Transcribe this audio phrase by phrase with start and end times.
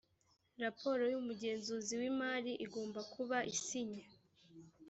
[0.63, 4.03] raporo y’umugenzuzi w’imari igomba kuba isinye